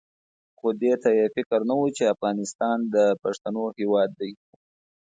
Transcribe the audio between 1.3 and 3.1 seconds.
فکر نه وو چې افغانستان د